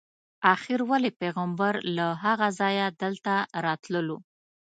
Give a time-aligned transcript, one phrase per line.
[0.53, 3.33] آخر ولې پیغمبر له هغه ځایه دلته
[3.65, 4.17] راتللو.